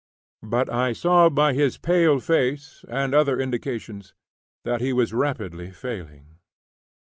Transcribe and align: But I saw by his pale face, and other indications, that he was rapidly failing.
But 0.41 0.67
I 0.67 0.93
saw 0.93 1.29
by 1.29 1.53
his 1.53 1.77
pale 1.77 2.19
face, 2.19 2.83
and 2.89 3.13
other 3.13 3.39
indications, 3.39 4.15
that 4.65 4.81
he 4.81 4.93
was 4.93 5.13
rapidly 5.13 5.69
failing. 5.69 6.39